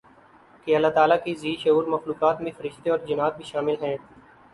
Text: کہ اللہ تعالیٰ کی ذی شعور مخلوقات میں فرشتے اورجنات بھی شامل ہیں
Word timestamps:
کہ 0.67 0.75
اللہ 0.75 0.87
تعالیٰ 0.95 1.17
کی 1.23 1.33
ذی 1.35 1.55
شعور 1.59 1.87
مخلوقات 1.87 2.41
میں 2.41 2.51
فرشتے 2.57 2.89
اورجنات 2.89 3.37
بھی 3.37 3.45
شامل 3.45 3.75
ہیں 3.81 3.95